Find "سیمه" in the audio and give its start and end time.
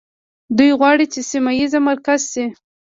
1.31-1.51